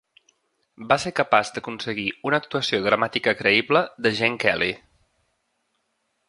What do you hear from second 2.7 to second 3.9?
dramàtica creïble